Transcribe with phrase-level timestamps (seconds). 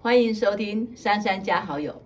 [0.00, 2.00] 欢迎收听珊珊加好友。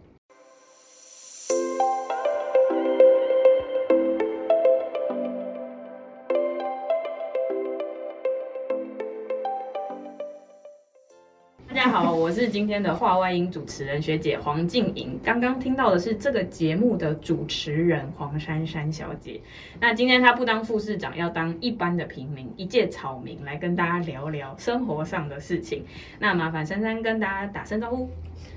[11.69, 15.19] 大家好，我是今天的话外音主持人学姐黄静莹。
[15.25, 19.41] 刚刚听到的是这个节目的主持人黄珊珊小姐。
[19.81, 25.85] 那今天她不当副市长，要当一般的平民，一介草民，来跟大家聊聊生活上的事情。
[26.19, 28.09] 那麻烦珊珊跟大家打声招呼。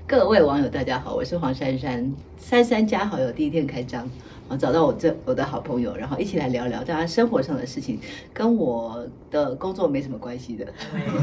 [0.05, 2.13] 各位网友，大家好，我是黄珊珊。
[2.37, 4.07] 珊珊加好友第一天开张，
[4.47, 7.99] 我找到我这我的好朋友，然后一起来聊聊大家生活上的事情，
[8.31, 10.67] 跟我的工作没什么关系的。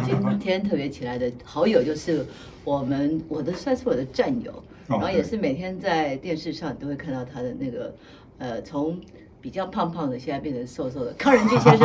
[0.04, 2.21] 今天特别起来的好友就是
[2.64, 7.94] 我们我的算是我的战友，然后也是每天在电视上都会看到他的那个
[8.38, 9.00] 呃从。
[9.42, 11.84] 比较胖胖的，现在变成瘦瘦的康仁俊先生。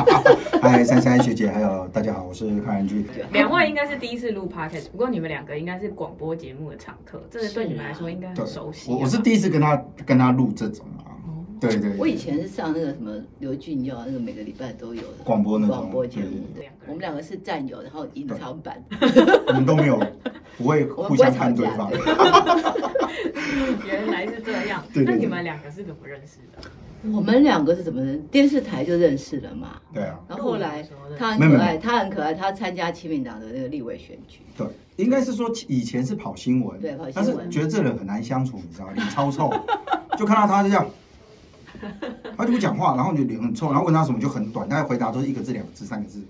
[0.62, 3.06] 嗨，珊珊学姐，还有大家好，我是康仁俊。
[3.30, 8.90] 两位应该是第一次录 podcast，不过你们两个应该是广播节目的常客，这个对你们来说应该很熟悉。
[8.90, 11.03] 我我是第一次跟他跟他录这种啊。
[11.68, 11.96] 对对。
[11.98, 16.46] 我以前是上那个什么刘俊耀，那个每个礼拜都有的广播那种广播节目。
[16.86, 18.82] 我们两个是战友，然后隐藏版。
[19.46, 19.98] 我们都没有
[20.58, 21.90] 不会互相看对方。
[23.86, 24.82] 原来是这样。
[24.94, 26.68] 那你们两个是怎么认识的？
[27.12, 28.20] 我们两个是怎么认？
[28.28, 29.80] 电视台就认识了嘛。
[29.92, 30.18] 对啊。
[30.28, 30.82] 然后后来
[31.18, 34.40] 他很可爱，他很可爱，他参加亲民党的那个立委选举。
[34.56, 38.92] 对，应该是说以前是跑新闻，对跑新闻，但是觉得这人很难相处，你知道吗？
[38.94, 39.52] 脸超臭，
[40.16, 40.86] 就看到他就这样，
[42.36, 46.20] 他就不讲话，然后你就脸很臭，然后问他什么就很短，大概回答都是一个字、两个字、三个字。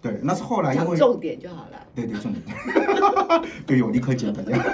[0.00, 1.82] 对，那是后来因为重点就好了。
[1.92, 2.44] 对对，重点。
[3.66, 4.64] 对，我立刻剪这样。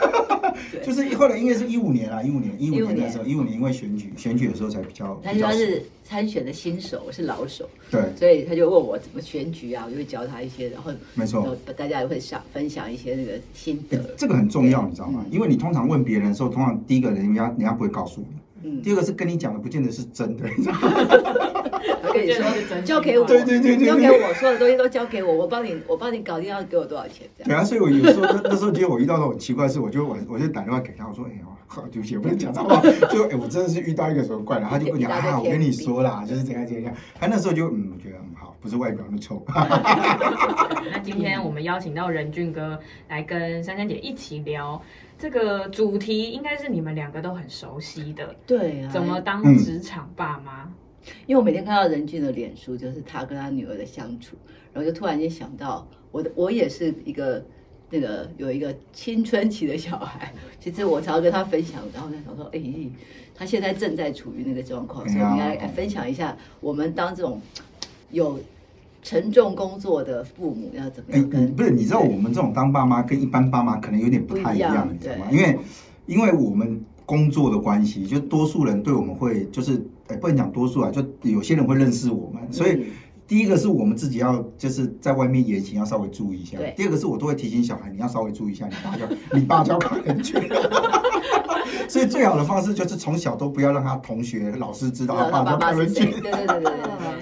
[0.84, 5.18] 就是后来因为是一五年啊，一五年一五年的时候，一五年因为选举选举的时候才比较。
[5.24, 7.66] 他他是参选的新手，我是老手。
[7.90, 8.02] 对。
[8.16, 13.96] 所以他就问我怎么选举啊，我就会教他一些，然后没错，大家也会想分享一些那个心得。
[14.18, 15.24] 这个很重要，你知道吗？
[15.30, 18.26] 因为你通常问别人的时候，通常第一个人家人家不会告诉你。
[18.82, 20.44] 第二个是跟你讲的，不见得是真的。
[22.02, 22.44] 我跟你说，
[22.82, 27.26] 交给我，对对对对，交给我，所有的东西都交给我，我帮你，我帮你搞定，要给我多少钱？
[27.44, 31.40] 对啊，所以我有时候 那时候，其实我遇到那种奇怪的事，我就我我就打电话给他，我说：“哎呀，
[31.90, 32.80] 对不起，我不能讲脏话。
[33.10, 36.94] ”就哎，我真的是遇到一个什么怪人，他就跟我讲啊，我跟你说啦，就是怎样怎样。
[37.14, 39.44] 他那时候就嗯，我觉得很好，不是外表那么臭。
[40.92, 44.80] 那今天我们邀请到任俊哥来跟珊珊姐一起聊。
[45.16, 50.68] 这个主题应该是你们两个都很熟悉的，对啊，怎么当职场爸妈？
[51.26, 54.36] 因为我每天看到任俊的脸书，就是他跟他女儿的相处，
[54.72, 57.44] 然后就突然间想到，我的我也是一个
[57.94, 62.60] 那个有一个青春期的小孩， 其实我常常跟他分享，然后在想说，哎，
[63.34, 67.40] 他现在正在处于那个状况，所以应该分享一下我们当这种
[68.10, 68.40] 有。
[69.06, 71.28] 沉重工作的父母要怎么样？
[71.34, 75.26] 哎，不是，你知道我们这种当爸妈跟一般爸妈可能有点不太一样，你知道吗？
[75.30, 75.58] 因为，
[76.06, 82.86] 因为我们工作的关系，就多数人对我们会就是，哎，不能讲多数啊，就有些人会认识我们，所以
[83.26, 86.58] 第一个是我们自己要就是在外面言行要稍微注意一下。
[86.76, 90.36] 第二个是我都会提醒小孩，你要稍微注意一下，你爸叫 你爸叫卡人去。
[91.88, 96.06] 所以最好的方式就是从小都不要让他同学、老师知道他爸爸是谁。
[96.06, 96.72] 对对对对对。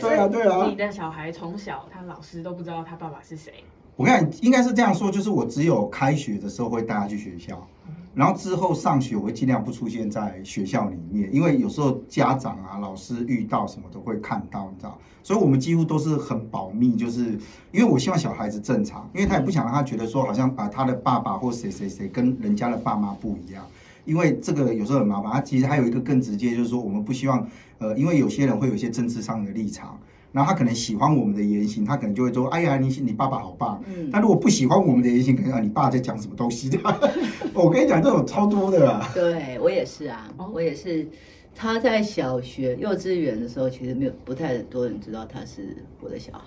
[0.00, 0.66] 对啊对啊。
[0.66, 3.52] 你的小孩从小他老师都不知道他爸爸是谁。
[3.96, 7.69] 我看应该是这样说，就是我只有开学的时候会带他去学校，
[8.14, 14.98] 然后之后上学我会尽量不出现在学校里面，因为有时候家长啊、老师遇到什么都会看到，你知道。
[15.22, 17.38] 所以我们几乎都是很保密，就是
[17.70, 23.64] 因为我希望小孩子正常，因为他也不想让他觉得说好像把他的爸爸或谁谁谁跟人家的爸妈不一样。
[24.04, 27.46] 因为这个有时候很麻烦，他其实还有一个更直接，就是说我们不希望，
[27.78, 29.96] 呃，因为有些人会有一些政治上的立场，
[30.32, 33.82] 然后他可能喜欢我们的言行，他可能就会说，哎呀，你你爸爸好棒。
[33.87, 34.09] 嗯。
[34.12, 36.78] 但如果不喜欢我们的言行，可能啊，你爸在讲什么东西的？
[37.54, 39.10] 我跟你讲，这种超多的啦。
[39.15, 41.06] 对我也是啊，我也是。
[41.54, 46.41] 他在小学、幼稚园的时候，其实没有不太多人知道他是我的小孩，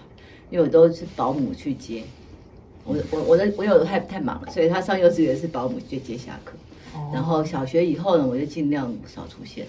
[0.50, 2.02] 因为我都是保姆去接。
[2.84, 6.53] 我我我的我有的太太忙了，所以他上幼稚园是保姆去接下课。
[7.14, 9.67] 然后小学以后呢，我就尽量少出现，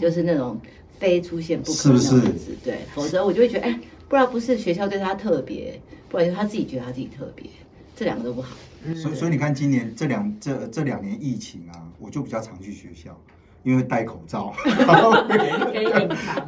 [0.00, 0.58] 就是那种
[1.00, 7.50] 非出现不可的样子，对，否则我就会觉得，哎，不然不是学校对他特别，不然就他自己觉得他自己特别，
[7.96, 8.54] 这两个都不好。
[8.94, 13.18] 所以所以你看，今年这两这这两年疫情啊，我就比较常去学校。
[13.62, 14.54] 因为戴口罩，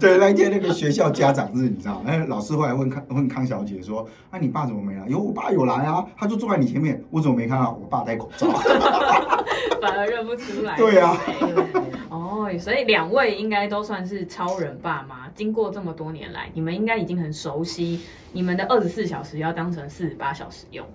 [0.01, 8.49] 对，那一天那个学校家长日，你知道，那老师后来问康问康小姐说：“啊，你爸怎么没来？”有我爸有来啊，他就坐在你前面，我怎么没看到我爸戴口罩？
[9.81, 10.77] 反而认不出来。
[10.77, 11.17] 对啊。
[12.09, 15.29] 哦，所以两位应该都算是超人爸妈。
[15.35, 18.01] 经过这么多年来，你们应该已经很熟悉，
[18.33, 20.87] 你们的二十四小时要当成四十八小时用。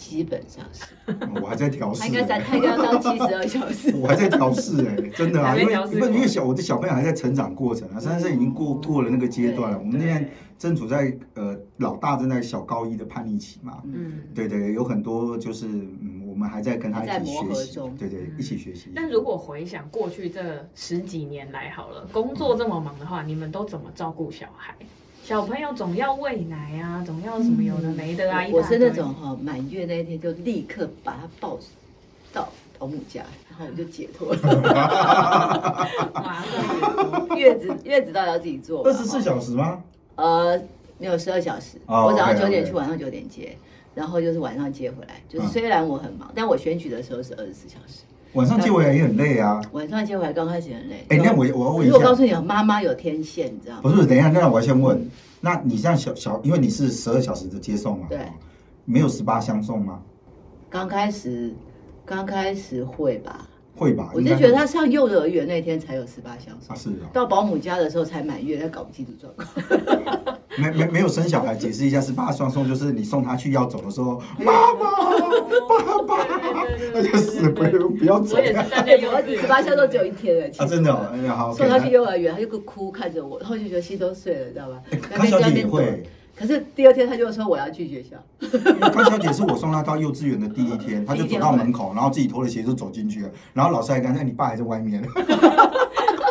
[0.00, 0.86] 基本上是，
[1.42, 2.00] 我还在调试。
[2.00, 3.94] 他应该三，他应该要当七十二小时。
[4.00, 9.78] 我还在调试哎，真的啊，因为因为因为小我的小朋友还在成长过程啊，珊珊已经过过了那个阶段了。
[9.78, 18.90] 我们那边正处在呃老大正在小高一的叛逆期嘛，嗯，对对，有很多就是嗯，我们还在跟他一起学习，对对，一起学习。
[18.96, 24.74] 但如果回想过去这十几年来好了，工作这么忙的话，你们都怎么照顾小孩？
[25.22, 28.44] 小朋友总要喂奶啊，总要什么有的没的啊。
[28.52, 31.56] 我是那种哈，满月那一天就立刻把他抱
[32.32, 35.88] 到保姆家，然后我就解脱了。
[36.14, 38.82] 马 上月子月子到底要自己做？
[38.84, 39.84] 二十四小时吗？
[40.16, 40.60] 呃，
[40.98, 41.78] 没有十二小时。
[41.86, 43.56] 我早上九点去，晚上九点接，
[43.94, 45.22] 然后就是晚上接回来。
[45.28, 48.02] 就是虽然我很忙，但我选举的时候是二十四小时。
[48.34, 49.60] 晚上接回来也很累啊。
[49.72, 51.04] 晚上接回来刚开始很累。
[51.08, 51.96] 哎，那我我要问一下。
[51.96, 53.80] 我告诉你，妈妈有天线，你知道吗？
[53.82, 55.10] 不是，等一下，那我要先问，
[55.40, 58.06] 那你像小小，因为你是十二小时的接送嘛？
[58.08, 58.18] 对。
[58.84, 60.00] 没有十八相送吗？
[60.68, 61.52] 刚开始，
[62.04, 63.46] 刚开始会吧。
[63.76, 64.10] 会吧？
[64.14, 66.74] 我就觉得他上幼儿园那天才有十八相送。
[66.74, 67.08] 啊，是啊。
[67.12, 70.38] 到保姆家的时候才满月，他搞不清楚状况。
[70.60, 74.90] 没没没有生小孩，解释一下，十八双送就是你送他去要走的时候，妈妈，
[75.66, 76.26] 爸爸，
[76.92, 78.36] 那就死不要不要走。
[78.36, 81.52] 我也是在幼儿十八岁都只有一天了，啊，真的，哎呀好。
[81.54, 84.82] 送他去幼儿园，他就哭看着我，然后就觉得心都碎了，知道吧？
[85.14, 86.02] 他小姐也会。
[86.40, 88.16] 可是第二天他就说我要去学校。
[88.90, 95.04] 高小姐是我送她到幼稚园的第一天， 她就走到门口，然后自己脱了鞋就走进去了，然后老师还跟她你爸还在外面。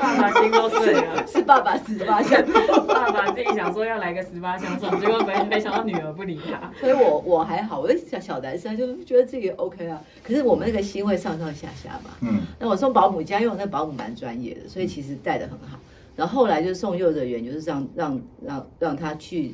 [0.01, 2.41] 爸爸心都碎了，是爸爸十八相，
[2.87, 6.71] 爸爸自己想说要来个十八相送，结果没没想到女儿不理他。
[6.79, 10.01] 所以我我还好，我小小男生就觉得自己 OK 啊。
[10.23, 12.11] 可是我们那个心会上上下下嘛。
[12.21, 12.39] 嗯。
[12.57, 15.77] 那我送保姆家，因为我那保姆蛮专业的，所以其实带的很好。
[16.15, 19.53] 然后后来就送幼儿园，就是让让让让他去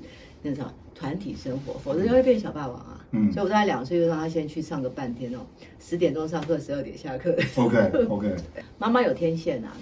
[0.50, 3.06] 那什么团体生活，否则就会变小霸王啊。
[3.12, 3.32] 嗯。
[3.34, 5.40] 所以我大概两岁就让他先去上个半天哦，
[5.80, 7.36] 十点钟上课，十二点下课。
[7.56, 7.78] OK
[8.08, 8.36] OK。
[8.78, 9.76] 妈妈有天线啊。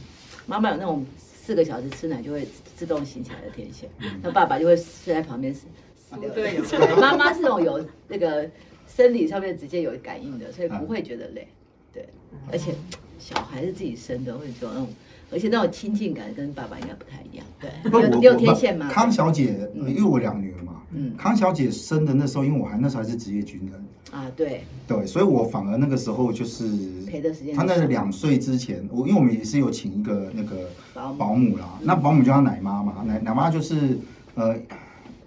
[0.46, 2.46] 妈妈有那种四个小时吃奶就会
[2.76, 3.90] 自动醒起来的天线，
[4.22, 6.30] 那爸爸就会睡在旁边死死掉。
[6.34, 6.60] 对，
[7.00, 8.50] 妈妈是那种有那个
[8.88, 11.48] 生理上面直接有感应的，所以不会觉得累。
[11.94, 12.06] 对，
[12.52, 12.74] 而且
[13.24, 14.88] 小孩是自己生的，会有那种，
[15.32, 17.46] 而且那种亲近感跟爸爸应该不太一样。
[17.60, 18.90] 对，你有天线吗？
[18.90, 23.82] 康小姐，因为我两女儿嘛，嗯，康小姐生的那时候，因为我还那时候还是职业军人。
[24.12, 26.68] 啊，对对，所以我反而那个时候就是
[27.08, 27.56] 陪的时间。
[27.56, 30.70] 他那两岁之前，我因为我们也是有请一个那个
[31.18, 33.98] 保姆啦，那保姆叫她奶妈嘛，奶奶妈就是
[34.36, 34.56] 呃，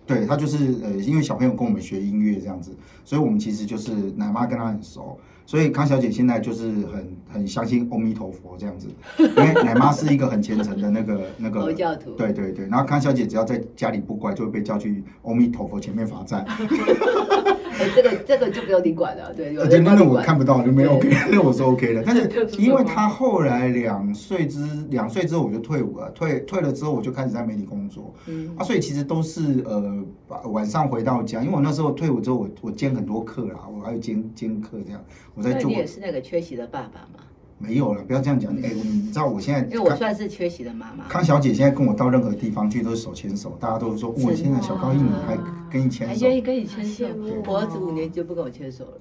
[0.06, 5.18] 对他就是呃，因为小朋友跟我们学音乐这样子，所以我们其实就是奶妈跟他很熟。
[5.48, 8.88] 所以康小姐现在就是很很相信阿弥陀佛这样子，
[9.18, 12.66] 因为奶妈是一个很虔诚的那个那个佛教徒，对对对。
[12.66, 16.44] 然后康小姐只要在家里不乖，就会被叫去阿弥陀佛前面罚站。
[17.78, 19.52] 哎，这个这个就不用你管了，对。
[19.68, 22.02] 对，那个我看不到就没 OK， 那我是 OK 的。
[22.06, 22.28] 但是
[22.58, 30.02] 因为他后来两岁之两岁之后我就退伍了，退退了之后我就开始在媒体工作，嗯啊，所以其实都是呃
[30.50, 35.04] 晚上回到家，因为我那时候退伍之后我我兼很多课啦，我还有兼兼课这样。
[35.34, 37.24] 我在做你也是那个缺席的爸爸吗？
[37.58, 38.52] 没有了，不要这样讲。
[38.56, 41.08] 哎，你知道我现在，因为我算是缺席的妈妈。
[41.08, 45.38] 康小姐现在跟我到任何地方去都是手牵手，大家都说，我现在小高一女还
[45.70, 47.04] 跟你牵手，还愿意跟你牵手。
[47.46, 48.92] 我儿子五年级就不跟我牵手了。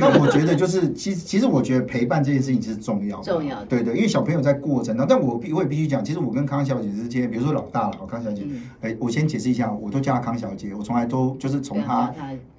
[0.00, 3.62] 那我觉得就是，其实其实我觉得陪伴这件事情是重要的，重要。
[3.66, 8.46] 对对，因为小朋友在过程当中，但我我也必须讲，其实我跟康小姐之间，比如说老大了，康小姐，
[8.80, 12.10] 哎，我先解释一下，我都叫她康小姐，我从来都就是从她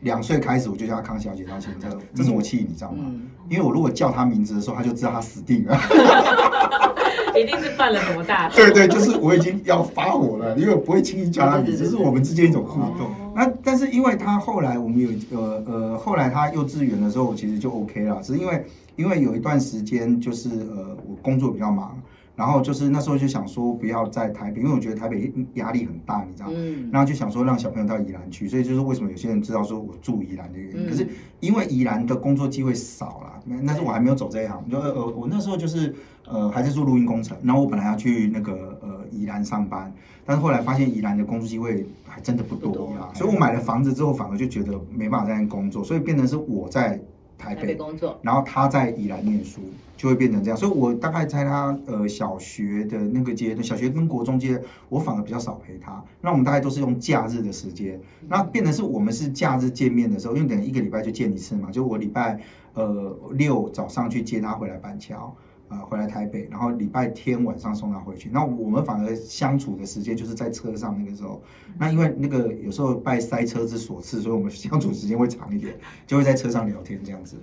[0.02, 3.12] 两岁开始，我就叫她康小姐到现在，这是我气你知道吗？
[3.50, 5.76] 因为我如果叫她名字的时候，她就知道她死定了。
[7.40, 8.64] 一定是犯了什么大错？
[8.64, 13.10] 对对，就是我已经要发火了，因为我不会轻易叫他名字，这是我们之间一种互动。
[13.36, 18.66] 那但是因为他后来我们有呃呃，后来他幼稚园的时候，其实就 OK 了，只是因为
[18.98, 21.98] 因为有一段时间就是呃我工作比较忙。
[22.40, 26.56] 然后就是那时候就想说不要在台北，因为我觉得台北压力很大，你知道吗？
[26.90, 30.90] 然后就想说让小朋友到宜兰去，所以就是为什么有些人知道说我住宜兰的原因。
[30.90, 31.06] 可是
[31.42, 34.64] 因为宜兰的工作机会少了，那是我还没有走这一行。
[34.72, 35.94] 就呃我那时候就是
[36.26, 39.94] 呃还在做录音工程，然后我本来要去那个呃宜兰上班，
[40.26, 46.98] 但是后来发现宜兰的工作机会还真的不多啊，所以我买了房子之后反而就觉得没办法在那工作，所以变成是我在。
[47.40, 49.62] 台北工作，然后他在宜兰念书，
[49.96, 50.58] 就会变成这样。
[50.58, 56.04] 所以我大概在他呃小学的那个阶段，小学跟国中阶，我反而比较少陪他。
[56.22, 61.72] 那我们大概都是用假日的时间，那变成是我们是假日见面的时候，因为等于一个礼拜就见一次嘛。
[61.72, 62.40] 就我礼拜
[62.74, 65.34] 呃六早上去接他回来板桥。
[65.70, 68.30] 呃回来台北，然后礼拜天晚上送他回去。
[68.32, 71.42] 那我们反而相处的时间就是在车上那个时候。
[71.78, 75.74] 那因为那个有时候拜塞车之所赐，所以我们相处时间会长一点，
[76.06, 77.38] 就会在车上聊天这样子。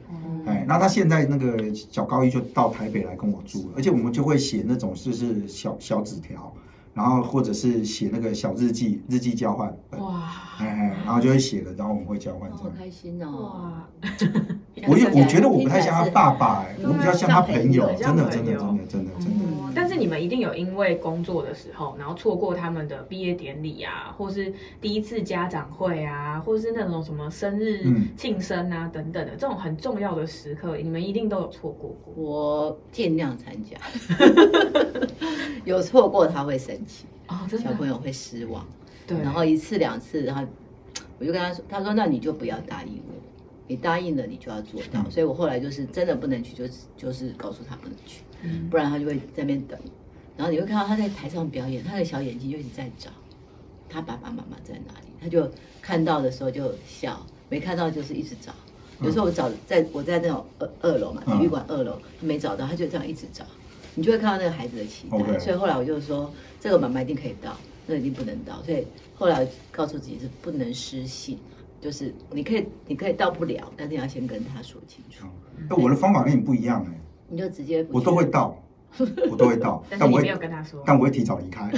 [0.44, 6.52] 哎，那他现在那个小高一就到台北来跟我住了，而且我们就会写那种就是小小纸条。
[6.92, 9.68] 然后或者是写那个小日记，日记交换。
[9.98, 10.32] 哇！
[10.58, 12.50] 哎哎，然后就会写了，然后我们会交换。
[12.50, 13.30] 好开心哦！
[13.42, 13.88] 哇！
[14.86, 19.46] 我我觉得我不太像他爸爸，哎，我比较像他朋友，真的真的真的真的真的。
[19.74, 32.14] 但是你们一定有因为工作的时候，然后错过他们的毕业典礼啊，或是第一次家长会啊，或是那种什么生日庆生啊等等的这种很重要的时刻，你们一定都有错过过。
[32.14, 33.76] 我尽量参加，
[35.64, 38.66] 有错过他会生气哦，小朋友会失望。
[39.06, 40.42] 对，然后一次两次，然后
[41.18, 43.14] 我就跟他说，他说那你就不要答应我，
[43.66, 45.08] 你答应了你就要做到。
[45.10, 48.22] 所以我后来就是真的不能去，就是就是告诉他不能去。
[48.70, 49.78] 不然他就会在那边等，
[50.36, 53.10] 然后你会看到他在台上表演，他的小眼睛就一直在找
[53.88, 55.06] 他爸爸妈妈在哪里。
[55.20, 55.50] 他就
[55.82, 58.52] 看到的时候就笑，没看到就是一直找。
[59.02, 63.44] 有时候我找在我在那种二二楼嘛，体育馆二楼，他没找到，他就这样一直找。
[63.94, 65.38] 你就会看到那个孩子的期待。
[65.38, 67.56] 所以后来我就说，这个妈妈一定可以到，
[67.86, 68.62] 那一定不能到。
[68.62, 71.38] 所以后来告诉自己是不能失信，
[71.80, 75.26] 就是你可以你可以到不了，但是要先跟他说清楚。
[75.68, 77.00] 哎，我的方法跟你不一样哎。
[77.28, 78.56] 你就直接我都会到，
[79.30, 81.68] 我都会到，但我没有跟他说，但我会提早离开。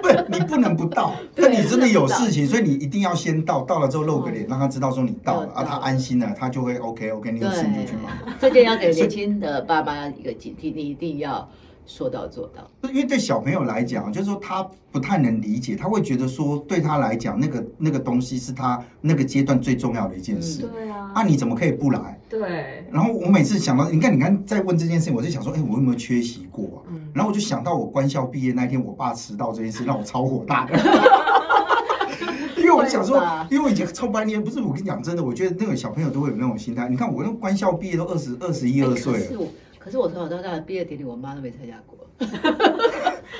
[0.00, 8.12] 不是你不能不到，那你真的有事情，所以你一定要先到，到了之后露个脸，让他知道说你到了，啊，他安心了，他就会 OK OK，你有事就去忙。
[8.38, 11.48] 这件要给年轻的爸妈一个警惕，你一定要。
[11.88, 20.68] 说到做到，因为对小朋友来讲，就是说他不太能理解，他会觉得说对他来讲，那个那个东西是他那个阶段最重要的一件事。
[20.68, 22.20] 对啊，啊你怎么可以不来？
[22.28, 22.84] 对。
[22.92, 26.84] 然后我每次想到，你看，你看，在问这件事情，我就想说，哎，我有没有缺席过？
[26.90, 27.08] 嗯。
[27.14, 30.78] 然后我就想到我官校毕业那一天，我爸迟到这件事， 让我超火大的。
[32.58, 36.86] 因为我想说，因为我以前超白年，不是我跟你讲真的，我觉得那个小朋友都会有那种心态。
[36.86, 39.46] 你看，我用官校毕业都二十二十一二岁了。
[39.88, 41.96] 可是我从小到大的毕业典礼，我妈都没参加过。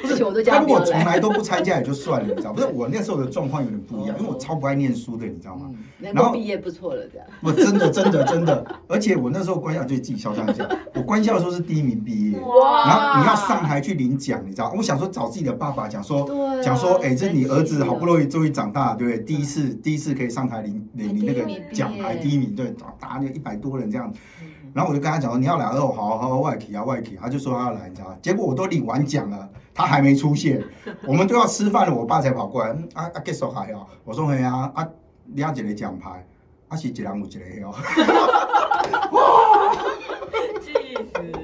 [0.00, 0.16] 不是，
[0.50, 2.54] 他如果从来都不参加也就算了，你知道？
[2.54, 5.70] 不是我那时候的状况有点不一样，因为我超不爱念书的，你知道吗？
[6.00, 7.26] 然后毕业不错了，这样。
[7.42, 12.38] 我真的真的真的，而且我那时候官校就自己嚣张一下，我官校的时候是第一名毕业。
[12.38, 12.86] 哇！
[12.86, 14.72] 然后你要上台去领奖，你知道？
[14.74, 16.26] 我想说找自己的爸爸讲说，
[16.62, 19.22] 讲说，哎，这你儿子好不容易终于长大，对不对？
[19.22, 24.10] 第一次第一次可以上台领领领那个奖牌第一名，对，打那一百多人这样。
[24.74, 28.16] 然后我就跟他讲说你要来哦，好好好，外企啊外企，他就说他要来，你知道吗？
[28.22, 30.62] 结果我都领完奖了，他还没出现，
[31.06, 34.88] 我们都要吃饭了，我爸才跑过来，啊啊，结束还哦，我说嘿啊啊，
[35.24, 36.26] 你要一个奖牌，
[36.68, 37.74] 啊是一人有一个哦。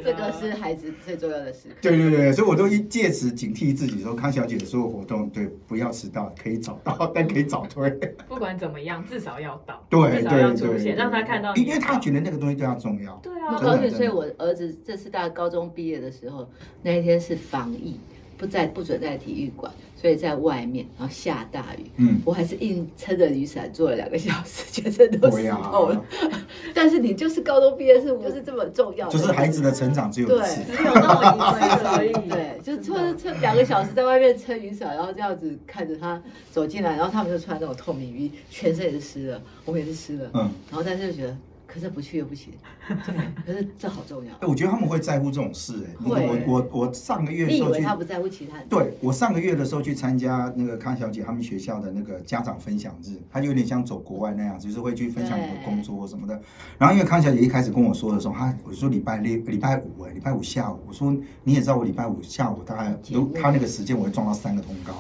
[0.05, 1.75] 这个是孩子最重要的时刻。
[1.83, 7.91] 对对对，所以我都借此警惕自己，说康小姐的所有活动，对，不要迟到，可以早到， 但可以早退。
[8.29, 11.55] 不管怎么样，至少要到，对，至少要出现，让他看到。
[11.55, 13.15] 因为他觉得那个东西对他重要。
[13.23, 13.59] 对啊，
[13.91, 16.49] 所以，我儿子这次大高中毕业的时候，
[16.83, 17.99] 那一天是防疫。
[18.37, 26.05] 不在不准在体育馆，所以在外面，然后下大雨，嗯，我还是硬撑着雨伞坐了两个小时，全身都湿透了。
[26.75, 30.39] 但是你就是高中毕业是不是这么重要，就是孩子的成长只有对，
[30.77, 32.13] 只有那么一次而已。
[32.29, 41.37] 对，就撑撑两个小时在外面撑雨伞，然后这样子看着他走进来，然后他们就穿那种透明衣，全身也是湿的，我们也是湿的，嗯，然后但是就觉得。
[41.67, 42.53] 可是不去又不行，
[42.87, 43.15] 对。
[43.47, 44.33] 可是这好重要。
[44.35, 46.05] 哎，我觉得他们会在乎这种事，哎。
[46.05, 48.59] 我我我上个月你以为他不在乎其他？
[48.69, 56.41] 对，我上个月的时候去参加那个康小姐他们学校的那个家长分享日，他就有点像走国外那样，就是会去分享你的工作什么的。
[56.79, 64.93] 然后因为康小姐一开始跟我说的时候，她我说礼拜六、礼拜五，哎，礼拜五下午，我说你也知道我礼拜五下午大概都他那个时间我会撞到三个通告，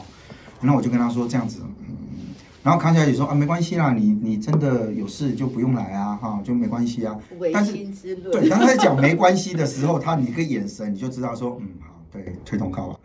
[0.60, 1.60] 然后我就跟他说这样子。
[2.64, 7.14] 然后康小姐说啊，没关系啦，你你真的有事就不用来啊，哈，就没关系啊。
[7.52, 7.72] 但是
[8.32, 12.96] 对，当他讲没关系的时候，他你一个眼神你就知道说，嗯，好，对，推通告啊。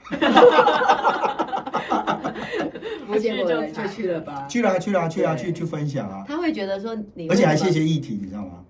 [3.05, 4.45] 不结果就去了吧？
[4.47, 6.23] 去了，去了，去啊，去去分享啊。
[6.25, 8.63] 他会觉得说你，而且还谢谢议题，你知道吗？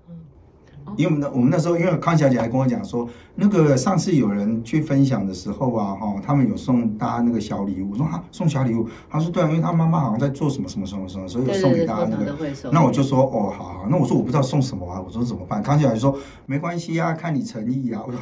[0.97, 7.91] 因为我们的我们那时候，因为康小姐还跟我讲说，那个上次有人去分享的时候啊，哈，他们有送大家那个小礼物。
[7.91, 8.87] 我说啊，送小礼物。
[9.09, 12.35] 他说对啊，因为他妈妈好像在做什么什么什么什么，所以有送给大家那个。
[12.71, 13.85] 那我就说哦，好好。
[13.89, 15.61] 那我说我不知道送什么啊，我说怎么办？
[15.63, 18.01] 康小姐说没关系啊，看你诚意啊。
[18.05, 18.19] 我说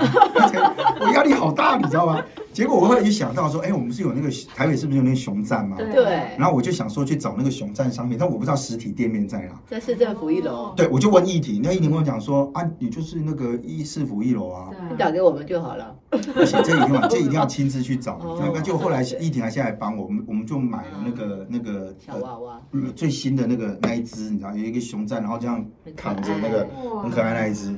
[1.01, 2.21] 我压力好大，你知道吗？
[2.57, 5.77] 结果我后来就想到说，哎，我们是有那个台北是不是有那个熊站嘛？
[5.77, 6.03] 对。
[6.39, 9.61] 然后我就想说去找那个熊站商品，但我不知道实体店面在哪。
[9.67, 10.73] 在市政府一楼。
[10.75, 15.95] 对，我就问议婷，那议婷跟我讲说啊，你就是那个一市府一楼啊，你打给我们就好了。
[16.09, 18.19] 不行，这一定要这一定要亲自去找。
[18.53, 22.61] 那就后来一婷还下来帮我们，我们就买了那个那个小娃娃，
[22.95, 25.65] 最新的那个那一只，你知道有一个熊站，然后这样
[25.97, 26.65] 躺着那个
[27.01, 27.75] 很可爱那一只，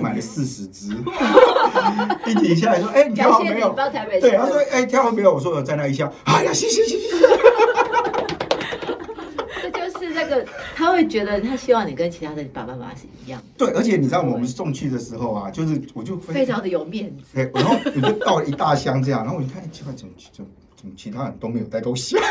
[0.00, 0.92] 买了四十只。
[2.26, 3.74] 一婷下来说，哎，你挑好没有？
[4.20, 5.32] 对，他说，哎，挑好没有？
[5.32, 7.08] 我说我在那一笑，哎呀，谢谢谢谢。
[9.62, 13.42] 这就是那个，他会觉得他希望你跟其他的爸爸妈妈是一样。
[13.56, 17.24] 对，而且你知道我们送去的时候啊，就是我就非常的有面子。
[17.34, 22.16] 对，然后我就倒了一大箱这样，然后我一看，奇怪，怎么怎么怎么其他人都没有带东西？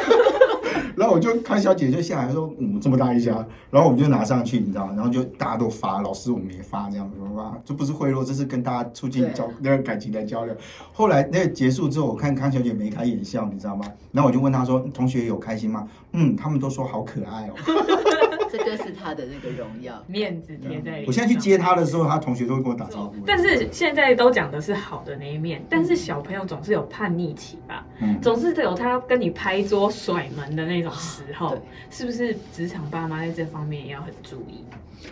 [0.96, 10.56] 然后我就看小姐就下来说，嗯，这么大一箱，然后我们就拿上去，你知道，然后就大家都发，老师我们也发，这样子发，这不是贿赂，这是跟大家促进交那个感情的交流。
[10.92, 13.86] 后来那个结束之后，我看康小姐眉开眼笑，你知道吗？
[14.12, 15.88] 然后我就问她说，同学有开心吗？
[16.14, 17.54] 嗯，他们都说好可爱哦。
[18.51, 21.03] 这就是他的那个荣耀面子贴在。
[21.08, 23.15] 我现在去接他的时候，他同学都会跟我打招呼。
[23.25, 27.86] 但是现在都讲的是好的那一面，但是小朋友总是有叛逆期吧？
[28.01, 31.58] 嗯，总是有他跟你拍桌甩门的那种时候，
[31.89, 32.36] 是不是？
[32.53, 34.63] 职场爸妈在这方面也要很注意。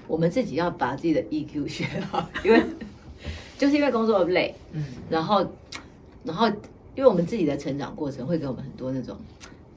[0.08, 2.62] 我们自己要把自己的 EQ 学好，因为
[3.58, 5.46] 就是因为工作累，嗯，然后
[6.24, 6.48] 然后
[6.96, 9.18] 因为我们自己的成长过程会给我们很多那种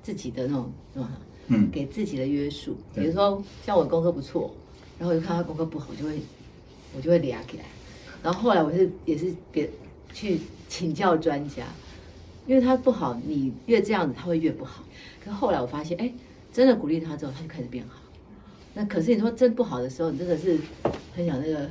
[0.02, 1.08] 自己的那种是吧？
[1.48, 4.54] 嗯，给自己的约束，比如说像我功课不错，
[4.98, 6.20] 然后我就看他功课不好，我就会
[6.96, 7.64] 我就会嗲起来。
[8.22, 9.68] 然后后来我是也是别
[10.12, 11.64] 去请教专家，
[12.46, 14.84] 因为他不好，你越这样子他会越不好。
[15.24, 16.12] 可后来我发现，哎，
[16.52, 18.00] 真的鼓励他之后，他就开始变好。
[18.74, 20.58] 那可是你说真不好的时候，你真的是
[21.14, 21.68] 很想那个，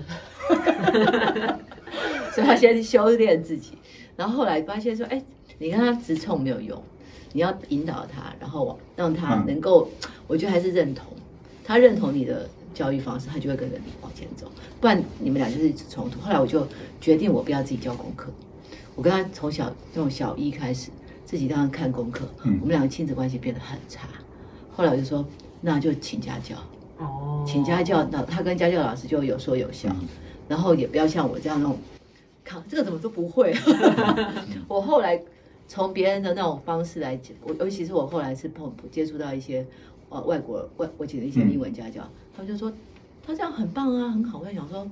[2.35, 3.71] 所以他先修炼自己。
[4.15, 5.23] 然后后来发现说，哎，
[5.57, 6.83] 你跟他直冲没有用。
[7.33, 9.89] 你要引导他，然后让他能够，
[10.27, 11.07] 我觉得还是认同，
[11.63, 14.51] 他认同你的教育方式，他就会跟着你往前走。
[14.79, 16.19] 不然你们俩就是一直冲突。
[16.19, 16.67] 后来我就
[16.99, 18.31] 决定，我不要自己教功课。
[18.95, 20.89] 我跟他从小从小一开始
[21.25, 24.07] 自己当看功课，我们两个亲子关系变得很差。
[24.75, 25.25] 后来我就说，
[25.61, 26.55] 那就请家教。
[26.97, 29.89] 哦，请家教，那他跟家教老师就有说有笑。
[30.49, 31.77] 然后也不要像我这样那种，
[32.43, 33.55] 靠这个怎么都不会。
[34.67, 35.21] 我后来。
[35.71, 39.65] 从别人的那种方式来讲，我尤其是我后来是碰接触到一些
[40.09, 42.01] 呃外国外我请的一些英文家教，
[42.35, 42.69] 他们就说
[43.25, 44.39] 他这样很棒啊，很好。
[44.39, 44.85] 我在想说，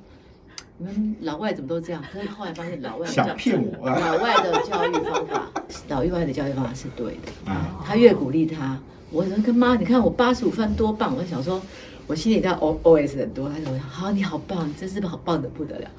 [0.77, 2.01] 你们老外怎么都这样？
[2.09, 3.89] 可是后来发现老外想骗我。
[3.89, 5.51] 老外的教育方法，
[5.89, 7.53] 老外的教育方法是对的。
[7.83, 8.79] 他越鼓励他，
[9.11, 11.13] 我说跟妈，你看我八十五分多棒。
[11.17, 11.61] 我想说，
[12.07, 13.49] 我心里在 O O S 很多。
[13.49, 15.89] 他说好，你好棒，真是好棒的不得了。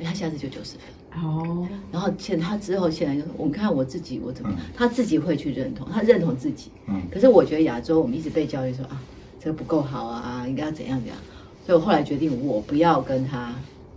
[0.00, 1.22] 哎，他下次就九十分。
[1.22, 9.02] 哦，然后现他之后现在就我看我自己我怎么他自己会去认同他认同自己，嗯，可是我觉得亚洲我们一直被教育说啊
[9.40, 11.16] 这个不够好啊应该要怎样怎样，
[11.66, 13.52] 所以我后来决定我不要跟他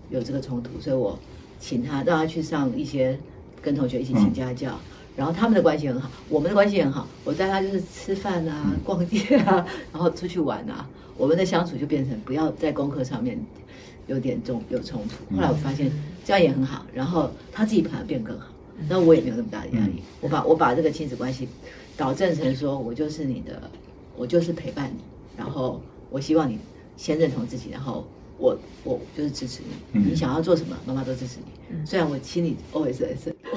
[0.09, 1.17] 有这个冲突，所以我
[1.59, 3.17] 请他让他去上一些
[3.61, 4.79] 跟同学一起请家教，
[5.15, 13.39] 然后他们的关系很好，我们的关系很好，我带他就是吃饭啊逛街啊，然后出去玩啊，我们的相处就变成不要在功课上面。
[14.07, 15.89] 有点重有冲突，后来我发现
[16.25, 18.47] 这样也很好，然后他自己反而变更好，
[18.89, 20.03] 那我也没有那么大的压力。
[20.19, 21.47] 我把我把这个亲子关系
[21.95, 23.69] 导正成说，我就是你的，
[24.17, 25.01] 我就是陪伴你，
[25.37, 26.59] 然后我希望你
[26.97, 28.05] 先认同自己，然后
[28.37, 29.61] 我我就是支持
[29.93, 31.85] 你，你想要做什么，妈妈都支持你。
[31.85, 33.33] 虽然我心里 always 是，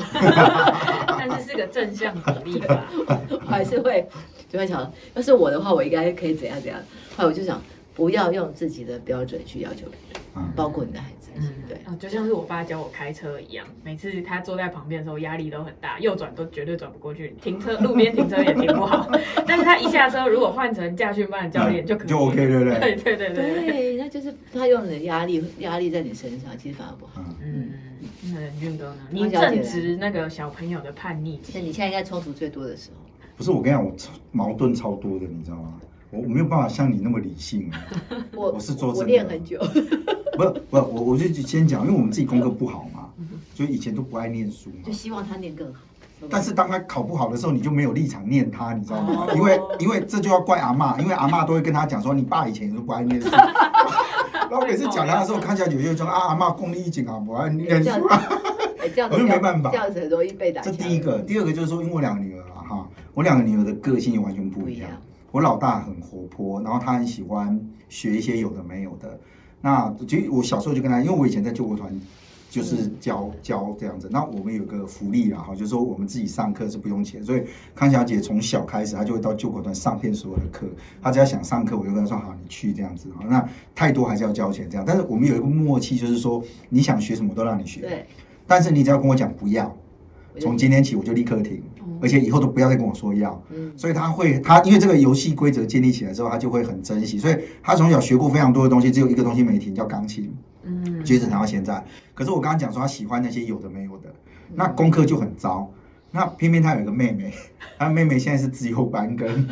[1.19, 2.89] 但是是个正向鼓励吧，
[3.31, 4.09] 我还是会
[4.51, 6.81] 就会想，要是我的话，我应该可以怎样怎样。
[7.17, 7.61] 后来我就想。
[7.97, 10.21] 不要用自己的标准去要求别人，
[10.55, 11.31] 包括你的孩子。
[11.39, 19.07] 嗯，对啊，就像是我爸教我开车一样，每次他坐在旁边的时候，压力都很大，右转都绝对转不过去，停车路边停车也停不好。
[19.47, 22.81] 但是他一下车，如果换成驾训班的教练，就可就 OK，对不对？
[22.97, 23.67] 对对对对。
[23.67, 27.23] 对，那就是他用你的压力压力在你身上，其实反而不好。
[27.43, 27.71] 嗯
[28.23, 28.33] 嗯。
[28.33, 28.97] 那俊哥呢？
[29.11, 32.97] 你正值那个小朋友的叛逆期，你现在应该冲突最多的时候。
[33.37, 33.95] 不是我跟你讲，我
[34.33, 35.79] 矛盾超多的，你知道吗？
[36.11, 37.71] 我我没有办法像你那么理性，
[38.35, 39.59] 我我是做我练很久，
[40.37, 43.09] 不不，我我就先讲，因为我们自己功课不好嘛，
[43.55, 45.81] 就以前都不爱念书，就希望他念更好。
[46.31, 49.27] 但是当他考不好的时候，你就没有立场念他，你知道吗？
[49.35, 53.29] 因为因为这就要怪阿妈，因为阿妈都会跟他讲说，你爸以前都不爱念书。
[54.49, 57.91] 然后每次讲他的时候，看起来有些人说啊，阿妈功力一紧啊，不爱念书。
[58.07, 58.23] 啊
[59.11, 60.63] 我就没办法，这样子很容易被打。
[60.63, 64.89] 这第一个，第二个就是说，因为我两个女儿啊，哈，我两个女儿的个性也完全不一样。
[65.37, 69.21] 我老大很活泼，然后他很喜欢学一些有的没有的。
[69.61, 71.93] 那其实我小时候就跟他，因为我以前在救国团
[72.49, 74.09] 就是教教这样子。
[74.11, 77.43] 那我们有个福利啦，哈，就是说我们自己上课是不用钱，所以
[77.75, 80.67] 康小姐从小开始，她就会到救国团上遍所有的课。
[81.03, 83.11] 她只要想上课，我就跟她说好，你去这样子。
[83.29, 88.07] 那太多还是要交钱这样，但是我们有一个默契，就是说你想学什么都让你学，对，
[88.47, 89.77] 但是你只要跟我讲不要，
[90.41, 91.63] 从今天起我就立刻停。
[92.01, 100.33] 而且以后都不要再跟我说要，嗯，所以他会，他因为这个游戏规则建立起来之后，他就会很珍惜，所以他从小学过非常多的东西，只有一个东西没停，叫钢琴，
[100.65, 104.15] 嗯，接着然后现在，可是我刚刚讲说他喜欢那些有的没有的，
[104.55, 105.71] 那功课就很糟，
[106.11, 107.33] 那偏偏他有一个妹妹，
[107.79, 109.49] 他妹妹现在是自由班跟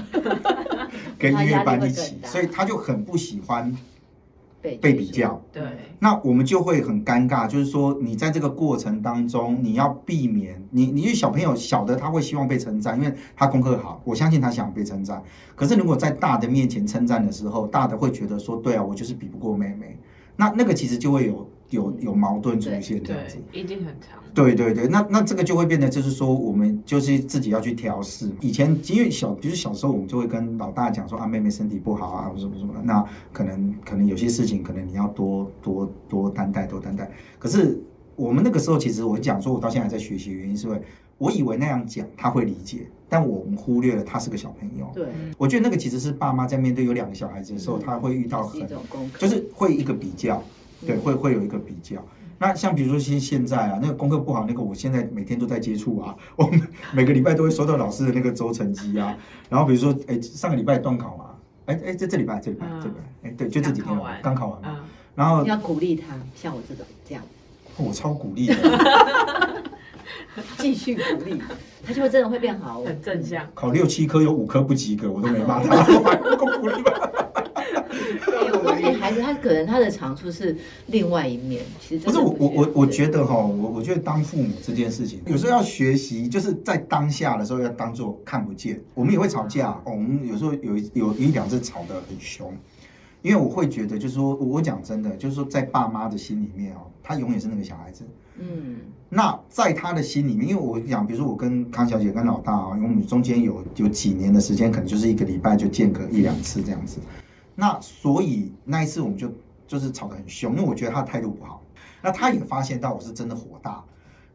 [1.18, 3.74] 跟音乐班一起，所以他就很不喜欢。
[4.80, 5.62] 被比较，对，
[5.98, 15.22] 那我们就会很尴尬，就是说你在这个过程当中，你要避免你，你因为小朋友小的他会希望被称赞，因为他功课好，我相信他想被称赞。
[15.54, 19.98] 可是如果在大的面前称赞的时候，大的会觉得说，对啊，我就是比不过妹妹，
[20.36, 21.48] 那那个其实就会有。
[21.74, 24.18] 有有矛盾出现这样子，一定很长。
[24.32, 28.28] 对对对，那那这个就会变得就是说，我们就是自己要去调试。
[28.40, 37.08] 以前因为小，就是小时候我们就会跟老大讲说啊，妹妹身体不好啊，什么什么，那可能可能有些事情可能你要多多多担待，多担待。
[37.38, 37.80] 可是
[38.16, 40.82] 我们那个时候其实我讲说，我到现在还在学习，原因是因为
[41.18, 44.90] 我以为那样讲他会理解，但我们忽略了他是个小朋友。
[44.92, 45.06] 对，
[45.38, 48.66] 我觉得那个其实是爸妈在面对有两个小孩子的时候，他会遇到很
[49.16, 50.42] 就是会一个比较。
[50.86, 51.96] 对，会会有一个比较。
[52.38, 56.50] 那像比如说现现在啊，那个功课不好，那个我现在每天都在接触啊，我
[56.92, 59.16] 每个礼拜都会收到老师的那个周成绩啊。
[59.48, 61.26] 然后比如说，哎，上个礼拜断考嘛，
[61.66, 64.80] 哎哎，这这礼拜这礼拜这礼拜，哎对，就这几天刚考完嘛。
[65.14, 67.22] 然后要鼓励他，像我这种这样。
[67.76, 68.54] 我超鼓励的，
[70.58, 71.40] 继续鼓励，
[71.84, 73.46] 他就会真的会变好，很正向。
[73.54, 76.82] 考六七科有五科不及格，我都没骂他，我还不够鼓励
[78.64, 78.98] 吧？
[79.00, 88.80] 孩子他可能他的长处是另外一面，其实不是我我我我觉得哈，我我觉得当父母这件事情，有时候要学习，就是在当下的时候要当做看不见。
[88.94, 92.52] 我们也会吵架，我们有时候有有一两次吵得很凶，
[93.22, 98.04] 因为我会觉得就是说，我讲真的，就是说在爸妈的心里面哦，他永远是那个小孩子。
[98.36, 106.98] 嗯，那在他的心里面，因为我讲，比如说我跟康小姐跟老大啊，因为我们中间有有几年的时间，可能就是一个礼拜就间隔一两次这样子。
[107.54, 109.32] 那所以那一次我们就
[109.66, 111.62] 就是吵得很凶，因为我觉得他的态度不好。
[112.02, 113.82] 那他也发现到我是真的火大。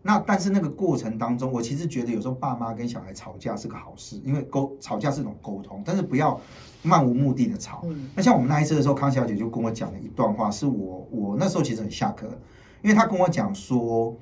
[0.02, 6.40] 那但是那个过程当中，我其实觉得有时候爸妈跟小孩吵架是个好事，因为沟吵架是一种沟通，但是不要
[6.82, 7.86] 漫无目的的吵。
[8.16, 12.28] 那像我们那一次的时候，康小姐就跟我讲了一段话，是我我那时候其实很下课，
[12.82, 14.16] 因为她跟我讲说，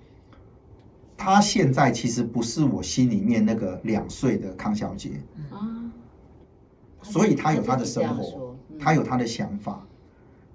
[1.15, 5.61] 她现在其实不是我心里面那个两岁的康小姐啊，
[7.03, 8.46] 所以她有她的生活。
[8.79, 9.85] 他有他的想法，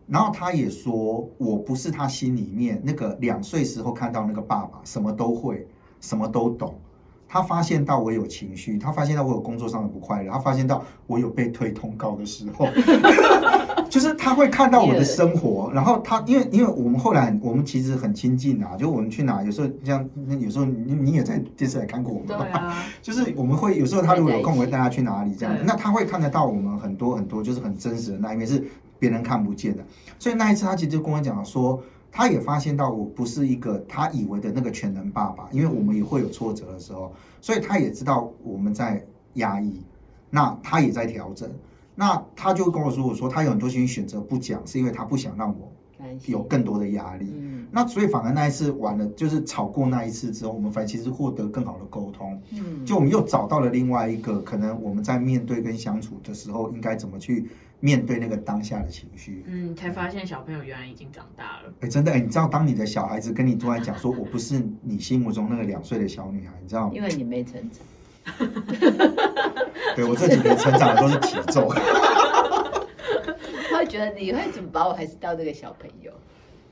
[0.06, 5.66] 然后他也说，我不是他心里面那个两岁时候看到那个爸爸，什么都会，
[6.00, 6.78] 什么都懂。
[7.32, 12.68] 他发现到我有情绪，他发现到我有工作上的不快乐，他发现到我有被推通告的时候，
[13.88, 15.70] 就是他会看到我的生活。
[15.72, 20.06] 然后他因为因为我们后来我们其实很亲近啊，就我们去哪，有时候像
[20.40, 28.62] 有时候你你也在电视台看过我们，对啊，就是我们会有时候他如果有空，我会带他去哪里这样，那他会看得到我们很多很多就是很真实的那一面，是
[28.98, 29.82] 别人看不见的。
[30.18, 31.82] 所以那一次他其实就跟我讲说。
[32.14, 39.80] 他也发现到我不是一个他以为的那个全能爸爸，因为我们也会有挫折的时候，所以他也知道我们在压抑，
[40.28, 41.50] 那他也在调整，
[41.94, 45.72] 那他就跟我说，我说他有很多事情选择不讲，是因为他不想让我
[46.26, 47.32] 有更多的压力。
[47.70, 52.42] 那所以反而那一次完了，就是吵过那一次之后，我们反而其实获得更好的沟通。
[52.50, 57.48] 嗯，就我们又找到了另外一个可能我们在面对跟相处的时候应该怎么去。
[57.84, 61.74] 面对那个当下的情绪，嗯，才发现小朋友原来已经长大了。
[61.80, 66.92] 哎，真的，哎，你知道，当你的小孩子跟你突然讲说，我不是你心目中那个两岁的小女孩，你知道吗？
[66.94, 67.82] 因为你没成长。
[69.96, 71.68] 对我这几年成长的都是体重。
[73.68, 76.12] 他会觉得你会怎么把我还是当那个小朋友？